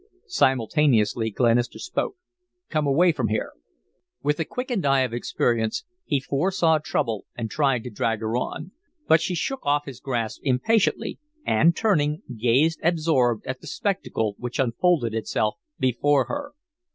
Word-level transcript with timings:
Simultaneously 0.25 1.29
Glenister 1.29 1.77
spoke: 1.77 2.15
"Come 2.69 2.87
away 2.87 3.11
from 3.11 3.27
here." 3.27 3.51
With 4.23 4.37
the 4.37 4.45
quickened 4.45 4.83
eye 4.83 5.01
of 5.01 5.13
experience 5.13 5.83
he 6.05 6.19
foresaw 6.19 6.79
trouble 6.79 7.27
and 7.37 7.51
tried 7.51 7.83
to 7.83 7.91
drag 7.91 8.19
her 8.21 8.35
on, 8.35 8.71
but 9.07 9.21
she 9.21 9.35
shook 9.35 9.63
off 9.63 9.85
his 9.85 9.99
grasp 9.99 10.41
impatiently, 10.43 11.19
and, 11.45 11.75
turning, 11.77 12.23
gazed 12.35 12.79
absorbed 12.81 13.45
at 13.45 13.61
the 13.61 13.67
spectacle 13.67 14.33
which 14.39 14.57
unfolded 14.57 15.13
itself 15.13 15.57
before 15.77 16.25
her. 16.25 16.53